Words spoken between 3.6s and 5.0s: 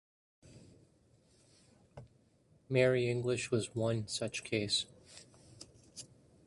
one such case.